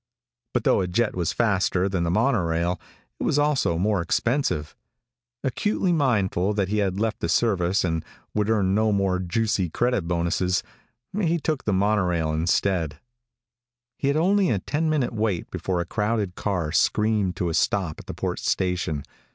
[0.55, 2.81] But though a jet was faster than the monorail
[3.19, 4.75] it was also more expensive.
[5.43, 8.03] Acutely mindful that he had left the service and
[8.33, 10.63] would earn no more juicy credit bonuses,
[11.15, 12.99] he took the monorail instead.
[13.95, 17.99] He had only a ten minute wait before a crowded car screamed to a stop
[17.99, 19.03] at the port station.